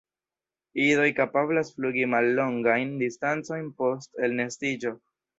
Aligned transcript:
Idoj 0.83 1.03
kapablas 1.17 1.67
flugi 1.75 2.07
mallongajn 2.13 2.93
distancojn 3.01 3.67
post 3.83 4.23
elnestiĝo. 4.29 4.95